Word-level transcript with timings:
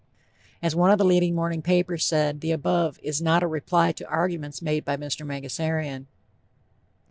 As 0.63 0.75
one 0.75 0.89
of 0.89 0.97
the 0.97 1.05
leading 1.05 1.35
morning 1.35 1.61
papers 1.61 2.03
said, 2.03 2.41
the 2.41 2.49
above 2.51 2.97
"is 3.03 3.21
not 3.21 3.43
a 3.43 3.47
reply 3.47 3.91
to 3.91 4.07
arguments 4.09 4.59
made 4.59 4.83
by 4.83 4.97
Mr. 4.97 5.23
Mangasarian." 5.23 6.07